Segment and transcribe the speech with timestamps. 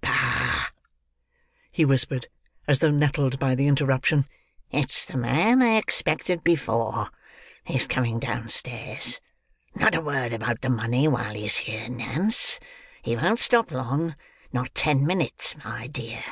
[0.00, 0.66] "Bah!"
[1.72, 2.28] he whispered,
[2.68, 4.26] as though nettled by the interruption;
[4.70, 7.10] "it's the man I expected before;
[7.64, 9.20] he's coming downstairs.
[9.74, 12.60] Not a word about the money while he's here, Nance.
[13.02, 14.14] He won't stop long.
[14.52, 16.22] Not ten minutes, my dear."